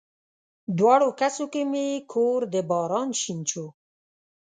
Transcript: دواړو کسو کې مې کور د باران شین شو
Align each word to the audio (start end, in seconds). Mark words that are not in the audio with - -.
دواړو 0.77 1.09
کسو 1.19 1.45
کې 1.53 1.61
مې 1.71 1.87
کور 2.13 2.39
د 2.53 2.55
باران 2.69 3.09
شین 3.21 3.39
شو 3.51 3.65